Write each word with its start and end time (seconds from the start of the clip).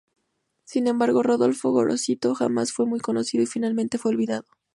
Sin 0.63 0.87
embargo 0.87 1.21
Rodolfo 1.21 1.69
Gorosito 1.69 2.33
jamás 2.33 2.71
fue 2.73 2.87
muy 2.87 2.99
conocido, 3.01 3.43
y 3.43 3.45
finalmente 3.45 3.99
fue 3.99 4.09
olvidado. 4.09 4.47